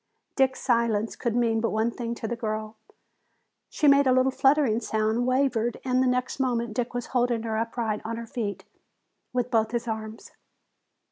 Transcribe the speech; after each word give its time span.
Dick's 0.35 0.59
silence 0.59 1.15
could 1.15 1.35
mean 1.35 1.61
but 1.61 1.69
one 1.69 1.91
thing 1.91 2.15
to 2.15 2.27
the 2.27 2.35
girl. 2.35 2.75
She 3.69 3.87
made 3.87 4.07
a 4.07 4.11
little 4.11 4.31
fluttering 4.31 4.79
sound, 4.79 5.27
wavered, 5.27 5.79
and 5.85 6.01
the 6.01 6.07
next 6.07 6.39
moment 6.39 6.73
Dick 6.73 6.95
was 6.95 7.05
holding 7.13 7.43
her 7.43 7.55
upright 7.55 8.01
on 8.03 8.17
her 8.17 8.25
feet 8.25 8.65
with 9.31 9.51
both 9.51 9.69
his 9.69 9.87
arms. 9.87 10.31